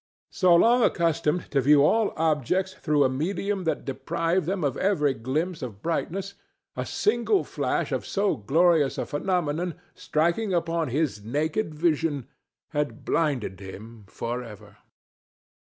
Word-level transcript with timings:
So 0.31 0.55
long 0.55 0.81
accustomed 0.81 1.51
to 1.51 1.61
view 1.61 1.85
all 1.85 2.11
objects 2.17 2.73
through 2.73 3.03
a 3.03 3.07
medium 3.07 3.65
that 3.65 3.85
deprived 3.85 4.47
them 4.47 4.63
of 4.63 4.75
every 4.75 5.13
glimpse 5.13 5.61
of 5.61 5.83
brightness, 5.83 6.33
a 6.75 6.87
single 6.87 7.43
flash 7.43 7.91
of 7.91 8.03
so 8.07 8.35
glorious 8.35 8.97
a 8.97 9.05
phenomenon, 9.05 9.75
striking 9.93 10.55
upon 10.55 10.87
his 10.89 11.23
naked 11.23 11.75
vision, 11.75 12.25
had 12.69 13.05
blinded 13.05 13.59
him 13.59 14.05
for 14.07 14.41
ever. 14.41 14.77